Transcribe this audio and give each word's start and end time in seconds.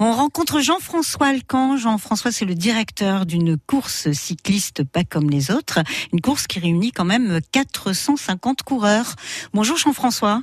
On 0.00 0.12
rencontre 0.12 0.60
Jean-François 0.60 1.26
Alcan. 1.26 1.76
Jean-François, 1.76 2.30
c'est 2.30 2.44
le 2.44 2.54
directeur 2.54 3.26
d'une 3.26 3.56
course 3.58 4.12
cycliste 4.12 4.84
pas 4.84 5.02
comme 5.02 5.28
les 5.28 5.50
autres. 5.50 5.80
Une 6.12 6.20
course 6.20 6.46
qui 6.46 6.60
réunit 6.60 6.92
quand 6.92 7.04
même 7.04 7.40
450 7.52 8.62
coureurs. 8.62 9.14
Bonjour 9.52 9.76
Jean-François. 9.76 10.42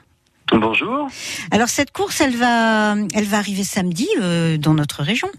Bonjour. 0.51 1.07
Alors 1.51 1.69
cette 1.69 1.91
course, 1.91 2.19
elle 2.19 2.35
va, 2.35 2.95
elle 3.13 3.23
va 3.23 3.37
arriver 3.37 3.63
samedi 3.63 4.09
euh, 4.21 4.57
dans 4.57 4.73
notre 4.73 5.03
région. 5.03 5.29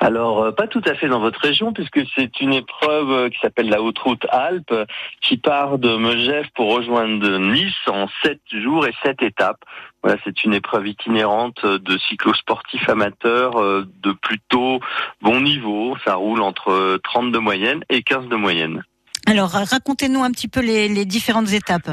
Alors, 0.00 0.42
euh, 0.42 0.50
pas 0.50 0.66
tout 0.66 0.82
à 0.84 0.94
fait 0.94 1.06
dans 1.06 1.20
votre 1.20 1.40
région, 1.40 1.72
puisque 1.72 2.00
c'est 2.16 2.40
une 2.40 2.52
épreuve 2.52 3.10
euh, 3.10 3.28
qui 3.30 3.38
s'appelle 3.40 3.68
la 3.68 3.80
Haute 3.80 4.00
Route 4.00 4.26
Alpes, 4.30 4.74
qui 5.20 5.36
part 5.36 5.78
de 5.78 5.96
Megève 5.96 6.48
pour 6.56 6.74
rejoindre 6.74 7.38
Nice 7.38 7.72
en 7.86 8.08
sept 8.22 8.40
jours 8.52 8.84
et 8.86 8.92
sept 9.04 9.22
étapes. 9.22 9.64
Voilà, 10.02 10.18
c'est 10.24 10.44
une 10.44 10.54
épreuve 10.54 10.88
itinérante 10.88 11.64
de 11.64 11.98
cyclosportifs 11.98 12.88
amateurs 12.88 13.60
euh, 13.60 13.86
de 14.02 14.12
plutôt 14.12 14.80
bon 15.20 15.40
niveau. 15.40 15.96
Ça 16.04 16.14
roule 16.14 16.42
entre 16.42 16.98
30 17.04 17.32
de 17.32 17.38
moyenne 17.38 17.84
et 17.88 18.02
15 18.02 18.26
de 18.28 18.36
moyenne. 18.36 18.82
Alors, 19.26 19.50
racontez-nous 19.50 20.24
un 20.24 20.32
petit 20.32 20.48
peu 20.48 20.60
les, 20.60 20.88
les 20.88 21.04
différentes 21.04 21.52
étapes. 21.52 21.90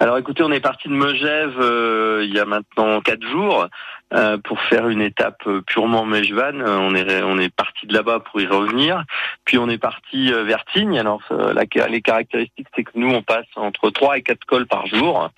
Alors 0.00 0.18
écoutez, 0.18 0.42
on 0.42 0.50
est 0.50 0.60
parti 0.60 0.88
de 0.88 0.92
Megève 0.94 1.58
euh, 1.60 2.24
il 2.26 2.34
y 2.34 2.40
a 2.40 2.44
maintenant 2.44 3.00
quatre 3.00 3.24
jours 3.26 3.68
euh, 4.14 4.38
pour 4.38 4.60
faire 4.62 4.88
une 4.88 5.00
étape 5.00 5.42
euh, 5.46 5.60
purement 5.62 6.04
Mejvan. 6.04 6.60
On 6.60 6.94
est 6.94 7.22
on 7.22 7.38
est 7.38 7.54
parti 7.54 7.86
de 7.86 7.92
là-bas 7.92 8.20
pour 8.20 8.40
y 8.40 8.46
revenir. 8.46 9.02
Puis 9.44 9.58
on 9.58 9.68
est 9.68 9.78
parti 9.78 10.30
vers 10.30 10.64
Tignes. 10.72 10.98
Alors 10.98 11.22
la, 11.30 11.64
les 11.88 12.00
caractéristiques, 12.00 12.68
c'est 12.74 12.84
que 12.84 12.92
nous 12.94 13.10
on 13.10 13.22
passe 13.22 13.46
entre 13.56 13.90
3 13.90 14.18
et 14.18 14.22
4 14.22 14.44
cols 14.44 14.66
par 14.66 14.86
jour, 14.86 15.30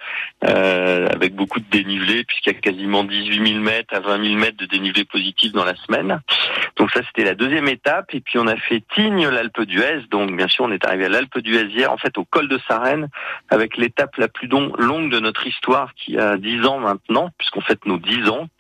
avec 0.43 1.35
beaucoup 1.35 1.61
de 1.61 1.65
dénivelé, 1.71 2.25
puisqu'il 2.25 2.53
y 2.53 2.57
a 2.57 2.61
quasiment 2.61 3.05
18 3.05 3.53
000 3.53 3.61
mètres 3.61 3.95
à 3.95 4.01
20 4.01 4.23
000 4.23 4.37
mètres 4.37 4.57
de 4.57 4.67
dénivelé 4.67 5.05
positif 5.05 5.53
dans 5.53 5.65
la 5.65 5.75
semaine. 5.77 6.21
Donc 6.77 6.91
ça 6.91 7.01
c'était 7.07 7.25
la 7.25 7.35
deuxième 7.35 7.69
étape. 7.69 8.15
Et 8.15 8.21
puis 8.21 8.39
on 8.39 8.47
a 8.47 8.57
fait 8.57 8.83
Tignes, 8.95 9.29
l'Alpe 9.29 9.63
d'Huez. 9.63 10.03
Donc 10.11 10.37
bien 10.37 10.49
sûr 10.49 10.65
on 10.65 10.71
est 10.71 10.85
arrivé 10.85 11.07
à 11.07 11.09
l'Alpe 11.09 11.39
d'Huez 11.39 11.67
hier, 11.67 11.91
en 11.91 11.97
fait 11.97 12.17
au 12.19 12.25
col 12.25 12.49
de 12.49 12.59
Sarenne, 12.69 13.09
avec 13.51 13.77
l'étape 13.77 14.17
la 14.17 14.29
plus 14.29 14.49
longue 14.49 15.11
de 15.11 15.19
notre 15.19 15.47
histoire 15.47 15.95
qui 15.95 16.19
a 16.19 16.37
dix 16.37 16.65
ans 16.67 16.79
maintenant, 16.79 17.31
puisqu'on 17.39 17.61
fête 17.61 17.87
nos 17.87 17.99
dix 17.99 18.29
ans. 18.29 18.49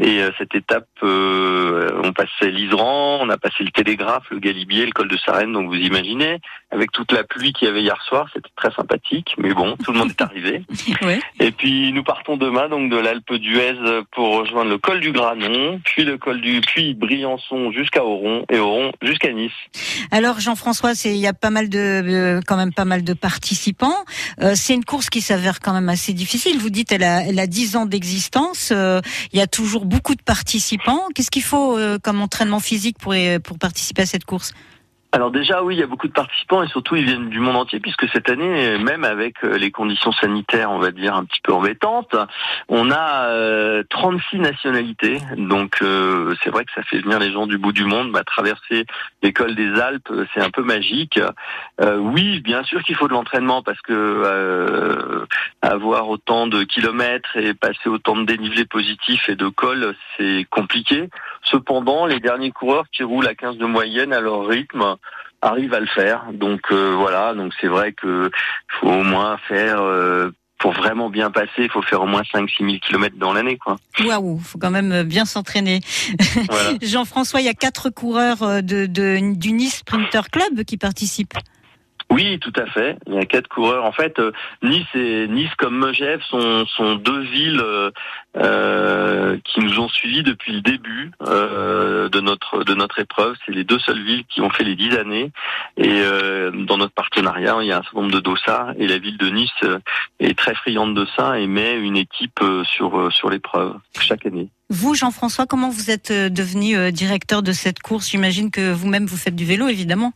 Et 0.00 0.22
euh, 0.22 0.30
cette 0.38 0.54
étape, 0.54 0.86
euh, 1.02 1.90
on 2.04 2.12
passait 2.12 2.52
l'Isran, 2.52 3.18
on 3.20 3.28
a 3.30 3.36
passé 3.36 3.64
le 3.64 3.70
Télégraphe, 3.70 4.30
le 4.30 4.38
Galibier, 4.38 4.86
le 4.86 4.92
col 4.92 5.08
de 5.08 5.16
Sarenne, 5.16 5.52
donc 5.52 5.66
vous 5.66 5.74
imaginez, 5.74 6.38
avec 6.70 6.92
toute 6.92 7.10
la 7.10 7.24
pluie 7.24 7.52
qu'il 7.52 7.66
y 7.66 7.70
avait 7.70 7.82
hier 7.82 8.00
soir, 8.02 8.28
c'était 8.32 8.50
très 8.54 8.70
sympathique, 8.72 9.34
mais 9.38 9.52
bon, 9.54 9.76
tout 9.84 9.92
le 9.92 9.98
monde 9.98 10.10
est 10.10 10.20
arrivé. 10.20 10.62
Et 11.40 11.50
puis 11.50 11.92
nous 11.92 12.04
partons 12.04 12.36
demain 12.36 12.68
donc 12.68 12.90
de 12.90 12.96
l'Alpe 12.96 13.34
d'Huez 13.34 13.74
pour 14.12 14.36
rejoindre 14.36 14.70
le 14.70 14.78
col 14.78 15.00
du 15.00 15.10
Granon, 15.10 15.80
puis 15.84 16.04
le 16.04 16.16
col 16.16 16.40
du 16.40 16.60
puis 16.60 16.94
Briançon 16.94 17.72
jusqu'à 17.72 18.04
Oron 18.04 18.44
et 18.50 18.58
Oron 18.58 18.92
jusqu'à 19.02 19.32
Nice. 19.32 19.52
Alors 20.12 20.38
Jean-François, 20.38 20.92
il 21.06 21.16
y 21.16 21.26
a 21.26 21.32
pas 21.32 21.50
mal 21.50 21.68
de 21.68 22.40
quand 22.46 22.56
même 22.56 22.72
pas 22.72 22.84
mal 22.84 23.02
de 23.02 23.14
participants. 23.14 24.04
Euh, 24.40 24.52
c'est 24.54 24.74
une 24.74 24.84
course 24.84 25.10
qui 25.10 25.22
s'avère 25.22 25.58
quand 25.58 25.72
même 25.72 25.88
assez 25.88 26.12
difficile. 26.12 26.58
Vous 26.58 26.70
dites 26.70 26.92
elle 26.92 27.04
a 27.04 27.22
elle 27.22 27.40
a 27.40 27.48
10 27.48 27.76
ans 27.76 27.86
d'existence, 27.86 28.70
il 28.70 29.38
y 29.38 29.40
a 29.40 29.46
toujours 29.46 29.86
beaucoup 29.88 30.14
de 30.14 30.22
participants. 30.22 31.02
Qu'est-ce 31.14 31.30
qu'il 31.30 31.42
faut 31.42 31.76
euh, 31.76 31.98
comme 31.98 32.20
entraînement 32.20 32.60
physique 32.60 32.98
pour, 32.98 33.14
pour 33.42 33.58
participer 33.58 34.02
à 34.02 34.06
cette 34.06 34.24
course? 34.24 34.52
Alors 35.10 35.30
déjà 35.30 35.62
oui, 35.62 35.74
il 35.74 35.78
y 35.78 35.82
a 35.82 35.86
beaucoup 35.86 36.06
de 36.06 36.12
participants 36.12 36.62
et 36.62 36.68
surtout 36.68 36.94
ils 36.94 37.04
viennent 37.04 37.30
du 37.30 37.40
monde 37.40 37.56
entier 37.56 37.80
puisque 37.80 38.06
cette 38.10 38.28
année, 38.28 38.76
même 38.76 39.04
avec 39.04 39.42
euh, 39.42 39.56
les 39.56 39.70
conditions 39.70 40.12
sanitaires, 40.12 40.70
on 40.70 40.78
va 40.78 40.90
dire 40.90 41.14
un 41.14 41.24
petit 41.24 41.40
peu 41.42 41.54
embêtantes, 41.54 42.14
on 42.68 42.90
a 42.90 43.82
36 43.88 44.36
euh, 44.36 44.40
nationalités. 44.40 45.18
Donc 45.38 45.80
euh, 45.80 46.34
c'est 46.42 46.50
vrai 46.50 46.66
que 46.66 46.72
ça 46.74 46.82
fait 46.82 46.98
venir 46.98 47.18
les 47.20 47.32
gens 47.32 47.46
du 47.46 47.56
bout 47.56 47.72
du 47.72 47.84
monde. 47.84 48.12
Bah, 48.12 48.22
traverser 48.22 48.84
l'école 49.22 49.54
des 49.54 49.80
Alpes, 49.80 50.12
c'est 50.34 50.42
un 50.42 50.50
peu 50.50 50.62
magique. 50.62 51.18
oui, 51.80 52.40
bien 52.40 52.62
sûr 52.64 52.82
qu'il 52.82 52.94
faut 52.94 53.08
de 53.08 53.14
l'entraînement 53.14 53.62
parce 53.62 53.80
que 53.80 55.26
avoir 55.62 56.10
autant 56.10 56.46
de 56.46 56.64
kilomètres 56.64 57.34
et 57.36 57.54
passer 57.54 57.88
autant 57.88 58.16
de 58.16 58.24
dénivelés 58.24 58.66
positifs 58.66 59.30
et 59.30 59.36
de 59.36 59.48
cols, 59.48 59.94
c'est 60.18 60.46
compliqué. 60.50 61.08
Cependant, 61.42 62.06
les 62.06 62.20
derniers 62.20 62.52
coureurs 62.52 62.86
qui 62.92 63.02
roulent 63.02 63.26
à 63.26 63.34
15 63.34 63.56
de 63.56 63.66
moyenne 63.66 64.12
à 64.12 64.20
leur 64.20 64.46
rythme 64.46 64.96
arrivent 65.42 65.74
à 65.74 65.80
le 65.80 65.86
faire. 65.86 66.24
Donc 66.32 66.60
euh, 66.70 66.94
voilà, 66.96 67.34
donc 67.34 67.52
c'est 67.60 67.68
vrai 67.68 67.92
que 67.92 68.30
faut 68.80 68.88
au 68.88 69.02
moins 69.02 69.38
faire 69.48 69.80
euh, 69.80 70.30
pour 70.58 70.72
vraiment 70.72 71.08
bien 71.08 71.30
passer, 71.30 71.50
il 71.58 71.70
faut 71.70 71.82
faire 71.82 72.02
au 72.02 72.06
moins 72.06 72.22
5-6 72.22 72.58
000 72.58 72.78
kilomètres 72.80 73.16
dans 73.16 73.32
l'année, 73.32 73.56
quoi. 73.56 73.76
Waouh, 74.04 74.38
faut 74.40 74.58
quand 74.58 74.70
même 74.70 75.04
bien 75.04 75.24
s'entraîner. 75.24 75.80
Jean-François, 76.82 77.40
il 77.40 77.46
y 77.46 77.50
a 77.50 77.54
quatre 77.54 77.90
coureurs 77.90 78.42
euh, 78.42 78.60
de, 78.60 78.86
de, 78.86 79.34
du 79.34 79.52
Nice 79.52 79.78
Sprinter 79.78 80.22
Club 80.30 80.64
qui 80.64 80.76
participent. 80.76 81.34
Oui, 82.10 82.38
tout 82.38 82.52
à 82.56 82.64
fait. 82.66 82.96
Il 83.06 83.14
y 83.14 83.18
a 83.18 83.26
quatre 83.26 83.48
coureurs. 83.48 83.84
En 83.84 83.92
fait, 83.92 84.18
euh, 84.18 84.32
Nice 84.62 84.86
et 84.94 85.28
Nice 85.28 85.50
comme 85.58 85.78
Megève 85.78 86.22
sont, 86.22 86.64
deux 86.96 87.20
villes 87.20 87.60
euh, 87.62 87.90
euh, 88.36 89.36
qui 89.44 89.60
nous 89.60 89.78
ont 89.78 89.88
suivis 89.88 90.22
depuis 90.22 90.52
le 90.52 90.60
début 90.62 91.10
de 91.20 92.20
notre 92.20 92.64
de 92.64 92.74
notre 92.74 92.98
épreuve. 92.98 93.34
C'est 93.44 93.52
les 93.52 93.64
deux 93.64 93.78
seules 93.78 94.02
villes 94.02 94.24
qui 94.26 94.40
ont 94.40 94.48
fait 94.48 94.64
les 94.64 94.74
dix 94.74 94.96
années. 94.96 95.30
Et 95.76 96.02
dans 96.66 96.78
notre 96.78 96.94
partenariat, 96.94 97.56
il 97.60 97.66
y 97.66 97.72
a 97.72 97.78
un 97.78 97.82
certain 97.82 98.00
nombre 98.00 98.12
de 98.12 98.20
dossards 98.20 98.72
et 98.78 98.86
la 98.86 98.98
ville 98.98 99.18
de 99.18 99.28
Nice 99.28 99.50
est 100.20 100.36
très 100.36 100.54
friande 100.54 100.94
de 100.94 101.06
ça 101.16 101.38
et 101.38 101.46
met 101.46 101.76
une 101.76 101.96
équipe 101.96 102.40
sur 102.64 103.12
sur 103.12 103.30
l'épreuve 103.30 103.74
chaque 104.00 104.24
année. 104.26 104.48
Vous, 104.70 104.94
Jean-François, 104.94 105.46
comment 105.46 105.70
vous 105.70 105.90
êtes 105.90 106.12
devenu 106.12 106.92
directeur 106.92 107.42
de 107.42 107.52
cette 107.52 107.80
course? 107.80 108.10
J'imagine 108.10 108.50
que 108.50 108.72
vous-même 108.72 109.06
vous 109.06 109.16
faites 109.16 109.36
du 109.36 109.44
vélo, 109.44 109.68
évidemment. 109.68 110.12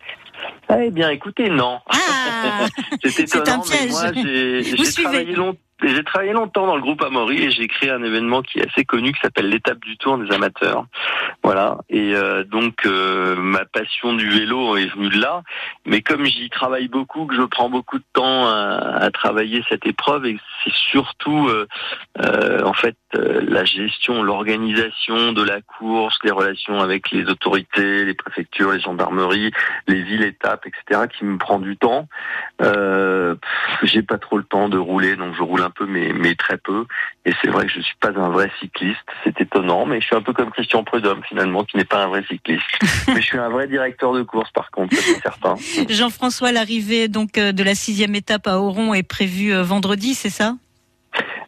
Eh 0.80 0.90
bien, 0.90 1.10
écoutez, 1.10 1.50
non. 1.50 1.80
Ah, 1.88 2.66
c'est 3.04 3.48
un 3.48 3.58
piège. 3.60 3.90
moi, 3.90 4.12
j'ai 4.12 5.02
travaillé 5.02 5.34
longtemps 5.34 5.58
j'ai 5.84 6.04
travaillé 6.04 6.32
longtemps 6.32 6.66
dans 6.66 6.76
le 6.76 6.82
groupe 6.82 7.02
Amaury 7.02 7.42
et 7.42 7.50
j'ai 7.50 7.66
créé 7.66 7.90
un 7.90 8.02
événement 8.02 8.42
qui 8.42 8.58
est 8.58 8.68
assez 8.68 8.84
connu 8.84 9.12
qui 9.12 9.20
s'appelle 9.20 9.48
l'étape 9.48 9.80
du 9.80 9.96
Tour 9.96 10.18
des 10.18 10.32
amateurs. 10.32 10.86
Voilà. 11.42 11.78
Et 11.88 12.14
euh, 12.14 12.44
donc 12.44 12.86
euh, 12.86 13.36
ma 13.36 13.64
passion 13.64 14.12
du 14.14 14.28
vélo 14.28 14.76
est 14.76 14.86
venue 14.86 15.08
de 15.08 15.20
là. 15.20 15.42
Mais 15.84 16.02
comme 16.02 16.24
j'y 16.24 16.50
travaille 16.50 16.88
beaucoup, 16.88 17.26
que 17.26 17.34
je 17.34 17.42
prends 17.42 17.68
beaucoup 17.68 17.98
de 17.98 18.04
temps 18.12 18.46
à, 18.46 19.10
travailler 19.12 19.62
cette 19.68 19.86
épreuve, 19.86 20.26
et 20.26 20.38
c'est 20.64 20.72
surtout 20.72 21.48
euh, 21.48 22.62
en 22.64 22.72
fait 22.72 22.96
la 23.14 23.64
gestion, 23.64 24.22
l'organisation 24.22 25.32
de 25.32 25.42
la 25.42 25.60
course, 25.60 26.18
les 26.24 26.30
relations 26.30 26.80
avec 26.80 27.10
les 27.10 27.24
autorités, 27.26 28.04
les 28.04 28.14
préfectures, 28.14 28.72
les 28.72 28.80
gendarmeries, 28.80 29.52
les 29.86 30.02
villes 30.02 30.22
étapes, 30.22 30.66
etc., 30.66 31.02
qui 31.16 31.24
me 31.24 31.38
prend 31.38 31.58
du 31.58 31.76
temps. 31.76 32.08
j'ai 33.82 34.02
pas 34.02 34.18
trop 34.18 34.38
le 34.38 34.44
temps 34.44 34.68
de 34.68 34.78
rouler, 34.78 35.16
donc 35.16 35.34
je 35.36 35.42
roule 35.42 35.62
un 35.62 35.70
peu, 35.70 35.86
mais, 35.86 36.12
mais 36.12 36.34
très 36.34 36.58
peu. 36.58 36.86
Et 37.24 37.32
c'est 37.40 37.48
vrai 37.48 37.66
que 37.66 37.72
je 37.72 37.80
suis 37.80 37.96
pas 38.00 38.10
un 38.16 38.30
vrai 38.30 38.50
cycliste. 38.60 38.98
C'est 39.24 39.40
étonnant, 39.40 39.86
mais 39.86 40.00
je 40.00 40.06
suis 40.06 40.16
un 40.16 40.22
peu 40.22 40.32
comme 40.32 40.50
Christian 40.50 40.84
Prudhomme 40.84 41.22
finalement, 41.28 41.64
qui 41.64 41.76
n'est 41.76 41.84
pas 41.84 42.04
un 42.04 42.08
vrai 42.08 42.24
cycliste. 42.28 42.64
mais 43.08 43.20
je 43.20 43.26
suis 43.26 43.38
un 43.38 43.48
vrai 43.48 43.68
directeur 43.68 44.12
de 44.12 44.22
course, 44.22 44.50
par 44.52 44.70
contre, 44.70 44.96
c'est 44.96 45.20
certain. 45.20 45.54
Jean-François, 45.88 46.52
l'arrivée 46.52 47.08
donc 47.08 47.38
euh, 47.38 47.52
de 47.52 47.62
la 47.62 47.74
sixième 47.74 48.14
étape 48.14 48.46
à 48.46 48.58
Oron 48.58 48.94
est 48.94 49.02
prévue 49.02 49.54
euh, 49.54 49.62
vendredi, 49.62 50.14
c'est 50.14 50.30
ça? 50.30 50.54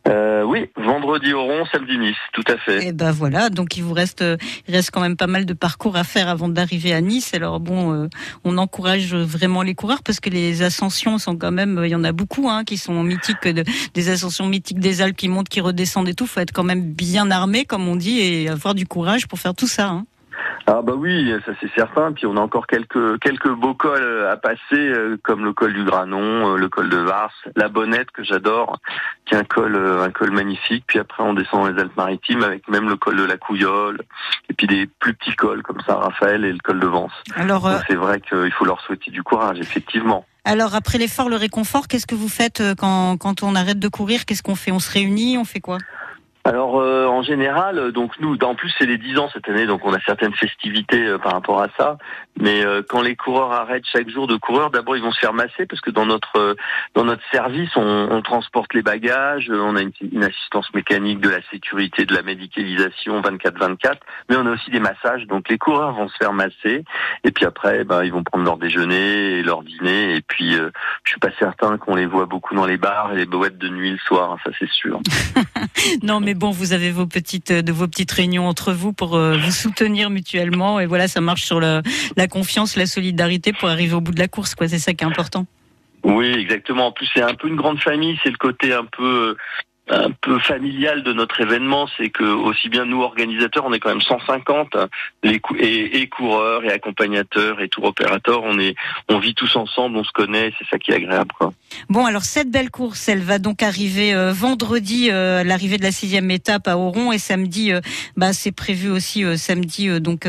Euh, 0.06 0.42
oui, 0.42 0.70
vendredi 0.76 1.32
Oron, 1.32 1.64
samedi 1.72 1.96
Nice, 1.96 2.16
tout 2.34 2.44
à 2.46 2.58
fait. 2.58 2.84
Et 2.84 2.88
eh 2.88 2.92
ben 2.92 3.10
voilà, 3.10 3.48
donc 3.48 3.78
il 3.78 3.82
vous 3.82 3.94
reste, 3.94 4.22
il 4.68 4.74
reste 4.74 4.90
quand 4.90 5.00
même 5.00 5.16
pas 5.16 5.26
mal 5.26 5.46
de 5.46 5.54
parcours 5.54 5.96
à 5.96 6.04
faire 6.04 6.28
avant 6.28 6.48
d'arriver 6.48 6.92
à 6.92 7.00
Nice. 7.00 7.32
Alors 7.32 7.58
bon, 7.58 7.92
euh, 7.92 8.08
on 8.44 8.58
encourage 8.58 9.14
vraiment 9.14 9.62
les 9.62 9.74
coureurs 9.74 10.02
parce 10.02 10.20
que 10.20 10.28
les 10.28 10.62
ascensions 10.62 11.16
sont 11.16 11.36
quand 11.36 11.52
même, 11.52 11.80
il 11.84 11.90
y 11.90 11.94
en 11.94 12.04
a 12.04 12.12
beaucoup 12.12 12.50
hein, 12.50 12.64
qui 12.64 12.76
sont 12.76 13.02
mythiques, 13.02 13.48
de, 13.48 13.64
des 13.94 14.08
ascensions 14.10 14.46
mythiques 14.46 14.78
des 14.78 15.00
Alpes 15.00 15.16
qui 15.16 15.28
montent, 15.28 15.48
qui 15.48 15.62
redescendent 15.62 16.08
et 16.08 16.14
tout. 16.14 16.26
Faut 16.26 16.40
être 16.40 16.52
quand 16.52 16.64
même 16.64 16.92
bien 16.92 17.30
armé, 17.30 17.64
comme 17.64 17.88
on 17.88 17.96
dit, 17.96 18.20
et 18.20 18.48
avoir 18.50 18.74
du 18.74 18.86
courage 18.86 19.26
pour 19.26 19.38
faire 19.38 19.54
tout 19.54 19.68
ça. 19.68 19.88
Hein. 19.88 20.06
Ah 20.66 20.80
bah 20.82 20.94
oui, 20.96 21.30
ça 21.44 21.52
c'est 21.60 21.70
certain. 21.74 22.12
Puis 22.12 22.24
on 22.26 22.36
a 22.38 22.40
encore 22.40 22.66
quelques 22.66 23.20
quelques 23.20 23.50
beaux 23.50 23.74
cols 23.74 24.26
à 24.26 24.36
passer, 24.36 24.58
euh, 24.72 25.18
comme 25.22 25.44
le 25.44 25.52
col 25.52 25.74
du 25.74 25.84
Granon, 25.84 26.54
euh, 26.54 26.56
le 26.56 26.68
col 26.70 26.88
de 26.88 26.96
Vars, 26.96 27.34
la 27.54 27.68
Bonnette 27.68 28.10
que 28.12 28.24
j'adore, 28.24 28.78
qui 29.26 29.34
est 29.34 29.38
un 29.38 29.44
col 29.44 29.76
euh, 29.76 30.02
un 30.02 30.10
col 30.10 30.30
magnifique. 30.30 30.84
Puis 30.86 30.98
après 30.98 31.22
on 31.22 31.34
descend 31.34 31.60
dans 31.66 31.72
les 31.72 31.80
Alpes-Maritimes 31.80 32.42
avec 32.42 32.66
même 32.68 32.88
le 32.88 32.96
col 32.96 33.16
de 33.16 33.24
la 33.24 33.36
Couillole, 33.36 34.00
et 34.48 34.54
puis 34.54 34.66
des 34.66 34.86
plus 34.86 35.12
petits 35.12 35.36
cols 35.36 35.62
comme 35.62 35.80
ça, 35.86 35.96
Raphaël 35.96 36.46
et 36.46 36.52
le 36.52 36.60
col 36.64 36.80
de 36.80 36.86
Vence. 36.86 37.12
Alors 37.36 37.70
c'est 37.86 37.96
vrai 37.96 38.22
qu'il 38.22 38.52
faut 38.52 38.64
leur 38.64 38.80
souhaiter 38.80 39.10
du 39.10 39.22
courage, 39.22 39.58
effectivement. 39.60 40.24
Alors 40.46 40.74
après 40.74 40.96
l'effort, 40.96 41.28
le 41.28 41.36
réconfort, 41.36 41.88
qu'est-ce 41.88 42.06
que 42.06 42.14
vous 42.14 42.28
faites 42.30 42.62
quand 42.78 43.18
quand 43.18 43.42
on 43.42 43.54
arrête 43.54 43.78
de 43.78 43.88
courir? 43.88 44.24
Qu'est-ce 44.24 44.42
qu'on 44.42 44.54
fait? 44.54 44.72
On 44.72 44.78
se 44.78 44.90
réunit 44.90 45.36
On 45.36 45.44
fait 45.44 45.60
quoi? 45.60 45.76
Alors, 46.46 46.78
euh, 46.78 47.03
en 47.14 47.22
général, 47.22 47.92
donc 47.92 48.12
nous, 48.20 48.36
en 48.42 48.54
plus 48.54 48.72
c'est 48.78 48.86
les 48.86 48.98
10 48.98 49.18
ans 49.18 49.28
cette 49.32 49.48
année, 49.48 49.66
donc 49.66 49.84
on 49.84 49.92
a 49.92 50.00
certaines 50.00 50.34
festivités 50.34 51.16
par 51.22 51.32
rapport 51.32 51.62
à 51.62 51.68
ça. 51.78 51.98
Mais 52.40 52.64
quand 52.88 53.00
les 53.00 53.16
coureurs 53.16 53.52
arrêtent 53.52 53.86
chaque 53.90 54.08
jour 54.08 54.26
de 54.26 54.36
coureur, 54.36 54.70
d'abord 54.70 54.96
ils 54.96 55.02
vont 55.02 55.12
se 55.12 55.20
faire 55.20 55.32
masser 55.32 55.66
parce 55.66 55.80
que 55.80 55.90
dans 55.90 56.06
notre 56.06 56.56
dans 56.94 57.04
notre 57.04 57.22
service, 57.30 57.70
on, 57.76 58.22
transporte 58.22 58.72
les 58.74 58.82
bagages, 58.82 59.50
on 59.50 59.76
a 59.76 59.82
une, 59.82 60.24
assistance 60.24 60.72
mécanique 60.74 61.20
de 61.20 61.28
la 61.28 61.42
sécurité, 61.50 62.06
de 62.06 62.14
la 62.14 62.22
médicalisation 62.22 63.20
24/24, 63.20 63.96
mais 64.28 64.36
on 64.36 64.46
a 64.46 64.50
aussi 64.50 64.70
des 64.70 64.80
massages. 64.80 65.26
Donc 65.26 65.48
les 65.48 65.58
coureurs 65.58 65.92
vont 65.92 66.08
se 66.08 66.16
faire 66.16 66.32
masser 66.32 66.84
et 67.24 67.30
puis 67.30 67.44
après, 67.44 67.84
ben, 67.84 68.04
ils 68.04 68.12
vont 68.12 68.22
prendre 68.22 68.44
leur 68.44 68.56
déjeuner 68.56 69.38
et 69.38 69.42
leur 69.42 69.62
dîner. 69.62 70.16
Et 70.16 70.20
puis, 70.20 70.54
euh, 70.54 70.70
je 71.04 71.10
suis 71.10 71.20
pas 71.20 71.30
certain 71.38 71.78
qu'on 71.78 71.94
les 71.94 72.06
voit 72.06 72.26
beaucoup 72.26 72.54
dans 72.54 72.66
les 72.66 72.76
bars 72.76 73.12
et 73.12 73.16
les 73.16 73.26
boîtes 73.26 73.58
de 73.58 73.68
nuit 73.68 73.92
le 73.92 73.98
soir. 73.98 74.32
Hein, 74.32 74.36
ça, 74.44 74.50
c'est 74.58 74.70
sûr. 74.70 75.00
non, 76.02 76.20
mais 76.20 76.34
bon, 76.34 76.50
vous 76.50 76.72
avez 76.72 76.90
vos 76.90 77.03
petites, 77.06 77.52
de 77.52 77.72
vos 77.72 77.88
petites 77.88 78.12
réunions 78.12 78.46
entre 78.46 78.72
vous 78.72 78.92
pour 78.92 79.16
euh, 79.16 79.36
vous 79.36 79.50
soutenir 79.50 80.10
mutuellement. 80.10 80.80
Et 80.80 80.86
voilà, 80.86 81.08
ça 81.08 81.20
marche 81.20 81.44
sur 81.44 81.60
la, 81.60 81.82
la 82.16 82.26
confiance, 82.26 82.76
la 82.76 82.86
solidarité 82.86 83.52
pour 83.52 83.68
arriver 83.68 83.94
au 83.94 84.00
bout 84.00 84.12
de 84.12 84.20
la 84.20 84.28
course. 84.28 84.54
Quoi, 84.54 84.68
c'est 84.68 84.78
ça 84.78 84.94
qui 84.94 85.04
est 85.04 85.06
important. 85.06 85.46
Oui, 86.04 86.26
exactement. 86.26 86.88
En 86.88 86.92
plus, 86.92 87.08
c'est 87.14 87.22
un 87.22 87.34
peu 87.34 87.48
une 87.48 87.56
grande 87.56 87.80
famille. 87.80 88.18
C'est 88.22 88.30
le 88.30 88.36
côté 88.36 88.72
un 88.72 88.84
peu 88.84 89.36
un 89.88 90.10
peu 90.12 90.38
familial 90.38 91.02
de 91.02 91.12
notre 91.12 91.40
événement, 91.40 91.86
c'est 91.98 92.08
que 92.08 92.24
aussi 92.24 92.70
bien 92.70 92.86
nous 92.86 93.02
organisateurs, 93.02 93.64
on 93.66 93.72
est 93.72 93.80
quand 93.80 93.90
même 93.90 94.00
150, 94.00 94.76
les 95.22 95.40
et, 95.58 96.08
coureurs 96.08 96.64
et 96.64 96.72
accompagnateurs 96.72 97.60
et 97.60 97.68
tour 97.68 97.84
opérateurs, 97.84 98.42
on 98.44 98.58
est, 98.58 98.74
on 99.10 99.18
vit 99.18 99.34
tous 99.34 99.56
ensemble, 99.56 99.98
on 99.98 100.04
se 100.04 100.12
connaît, 100.12 100.54
c'est 100.58 100.66
ça 100.68 100.78
qui 100.78 100.90
est 100.90 100.94
agréable. 100.94 101.34
Bon, 101.90 102.06
alors 102.06 102.24
cette 102.24 102.50
belle 102.50 102.70
course, 102.70 103.08
elle 103.08 103.20
va 103.20 103.38
donc 103.38 103.62
arriver 103.62 104.14
euh, 104.14 104.32
vendredi, 104.32 105.10
euh, 105.10 105.44
l'arrivée 105.44 105.76
de 105.76 105.82
la 105.82 105.92
sixième 105.92 106.30
étape 106.30 106.66
à 106.66 106.78
Oron, 106.78 107.12
et 107.12 107.18
samedi, 107.18 107.72
euh, 107.72 107.80
bah 108.16 108.32
c'est 108.32 108.52
prévu 108.52 108.90
aussi 108.90 109.24
samedi 109.36 110.00
donc 110.00 110.26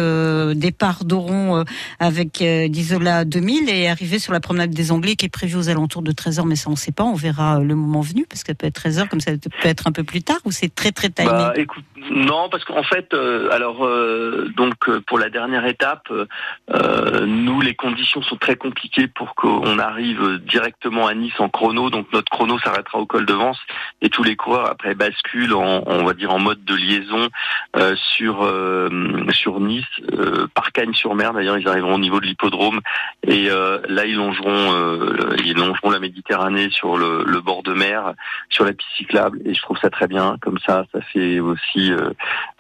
départ 0.56 1.06
d'Oron 1.06 1.64
avec 2.00 2.44
d'Isola 2.44 3.26
2000 3.26 3.70
et 3.70 3.88
arriver 3.88 4.20
sur 4.20 4.34
la 4.34 4.40
promenade 4.40 4.72
des 4.72 4.92
Anglais 4.92 5.16
qui 5.16 5.26
est 5.26 5.30
prévue 5.30 5.56
aux 5.56 5.70
alentours 5.70 6.02
de 6.02 6.12
13h, 6.12 6.46
mais 6.46 6.56
ça 6.56 6.70
on 6.70 6.76
sait 6.76 6.92
pas, 6.92 7.04
on 7.04 7.14
verra 7.14 7.60
le 7.60 7.76
moment 7.76 8.02
venu 8.02 8.26
parce 8.28 8.44
qu'elle 8.44 8.56
peut 8.56 8.68
être 8.68 8.82
13h 8.82 9.08
comme 9.08 9.22
ça 9.22 9.32
être 9.64 9.88
un 9.88 9.92
peu 9.92 10.04
plus 10.04 10.24
tard 10.24 10.40
ou 10.46 10.52
c'est 10.52 10.74
très 10.74 10.92
très 10.92 11.10
timé? 11.10 11.30
Bah, 11.30 11.54
Non, 12.12 12.50
parce 12.50 12.64
qu'en 12.66 12.84
fait, 12.84 13.14
euh, 13.14 13.50
alors 13.52 13.86
euh, 13.86 14.52
donc 14.56 14.76
euh, 14.88 15.02
pour 15.08 15.18
la 15.18 15.30
dernière 15.30 15.66
étape, 15.66 16.12
nous 17.26 17.62
les 17.62 17.76
conditions 17.76 18.22
sont 18.22 18.36
très 18.38 18.56
compliquées 18.56 19.08
pour 19.08 19.36
qu'on 19.36 19.80
arrive 19.80 20.40
directement 20.48 21.08
à 21.08 21.14
Nice 21.14 21.40
en 21.40 21.50
chrono. 21.50 21.90
Donc 21.90 22.08
notre 22.14 22.30
chrono 22.30 22.60
s'arrêtera 22.60 23.00
au 23.00 23.06
col 23.06 23.26
de 23.26 23.34
Vence 23.34 23.60
et 24.02 24.10
tous 24.10 24.24
les 24.24 24.36
coureurs 24.36 24.70
après 24.70 24.96
basculent 24.96 25.54
en, 25.54 25.84
on 25.86 26.04
va 26.04 26.14
dire 26.14 26.34
en 26.34 26.40
mode 26.40 26.64
de 26.64 26.76
liaison 26.76 27.30
sur 27.96 28.50
sur 29.32 29.60
Nice, 29.60 29.86
par 30.54 30.72
Cagnes-sur-Mer. 30.72 31.34
D'ailleurs, 31.34 31.58
ils 31.58 31.68
arriveront 31.68 31.96
au 31.96 32.00
niveau 32.00 32.20
de 32.20 32.26
l'hippodrome 32.26 32.82
et 33.28 33.50
là 33.50 34.06
ils 34.06 34.16
longeront 34.16 34.74
ils 35.44 35.56
longeront 35.56 35.90
la 35.90 36.00
Méditerranée 36.00 36.70
sur 36.70 36.98
le, 36.98 37.24
le 37.26 37.42
bord 37.42 37.64
de 37.64 37.74
mer, 37.74 38.14
sur 38.50 38.66
la 38.66 38.74
piste 38.74 38.90
cyclable 38.98 39.35
et 39.44 39.54
je 39.54 39.62
trouve 39.62 39.78
ça 39.78 39.90
très 39.90 40.08
bien. 40.08 40.38
Comme 40.42 40.58
ça, 40.66 40.86
ça 40.92 41.02
fait 41.02 41.40
aussi, 41.40 41.92
euh, 41.92 42.12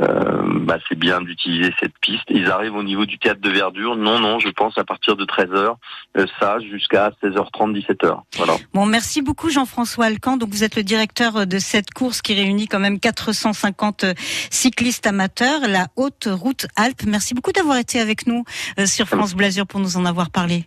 euh, 0.02 0.42
bah, 0.62 0.78
c'est 0.88 0.98
bien 0.98 1.22
d'utiliser 1.22 1.74
cette 1.80 1.98
piste. 2.00 2.26
Ils 2.30 2.50
arrivent 2.50 2.76
au 2.76 2.84
niveau 2.84 3.06
du 3.06 3.18
théâtre 3.18 3.42
de 3.42 3.50
verdure. 3.50 3.96
Non, 3.96 4.20
non, 4.20 4.40
je 4.40 4.50
pense 4.50 4.78
à 4.78 4.84
partir 4.84 5.16
de 5.16 5.26
13h, 5.26 5.76
euh, 6.18 6.26
ça 6.40 6.60
jusqu'à 6.60 7.12
16h30, 7.24 7.74
17h. 7.74 8.20
Voilà. 8.38 8.54
Bon, 8.74 8.86
merci 8.86 9.22
beaucoup 9.22 9.50
Jean-François 9.50 10.06
Alcan. 10.06 10.38
Donc 10.38 10.50
vous 10.50 10.64
êtes 10.64 10.76
le 10.76 10.84
directeur 10.84 11.48
de 11.48 11.60
cette 11.60 11.92
course 11.94 12.22
qui 12.22 12.34
réunit 12.34 12.68
quand 12.68 12.80
même 12.80 13.00
450 13.00 14.06
cyclistes 14.50 15.08
amateurs, 15.08 15.62
la 15.68 15.88
Haute 15.96 16.28
Route 16.30 16.68
Alpes. 16.76 17.04
Merci 17.08 17.34
beaucoup 17.34 17.52
d'avoir 17.52 17.78
été 17.78 18.00
avec 18.00 18.28
nous 18.28 18.44
sur 18.86 19.08
France 19.08 19.36
Blasure 19.36 19.68
pour 19.68 19.80
nous 19.80 19.98
en 19.98 20.06
avoir 20.06 20.30
parlé. 20.30 20.66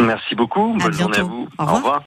Merci 0.00 0.34
beaucoup. 0.34 0.74
Bonne 0.74 0.92
journée 0.92 1.18
à 1.18 1.22
vous. 1.22 1.48
Au 1.58 1.64
revoir. 1.64 2.02